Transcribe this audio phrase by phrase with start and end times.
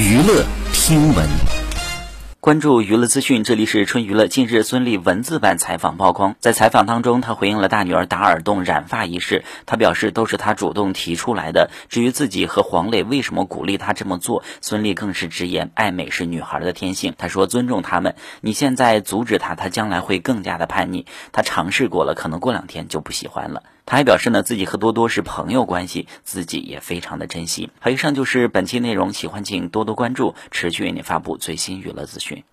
[0.00, 1.28] 娱乐听闻。
[2.40, 4.28] 关注娱乐资讯，这里是春娱乐。
[4.28, 9.44] 近日，孙俪文字版采访曝光，在采访当中，她回应了大女儿打耳洞染发一事。
[9.66, 11.70] 她表示，都是她主动提出来的。
[11.90, 17.14] 至于自己和黄磊为什么鼓励她这么做，孙俪更是直言，爱美是女孩的天性。
[17.18, 18.14] 她说，尊重他们。
[18.40, 21.04] 你现在阻止她，她将来会更加的叛逆。
[21.30, 23.64] 她尝试过了，可能过两天就不喜欢了。
[23.90, 27.70] 他还表示呢，自己和多多是朋友关系，自己也非常的珍惜。
[27.80, 32.44] 好，以上就是本期内容，喜欢请多多关注，持续为您发布最新娱乐资讯。